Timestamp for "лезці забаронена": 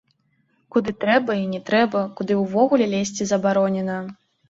2.97-4.05